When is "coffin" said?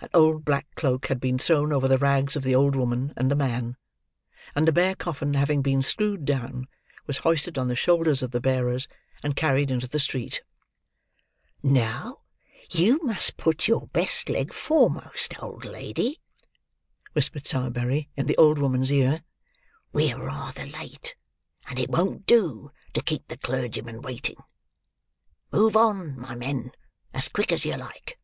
4.96-5.34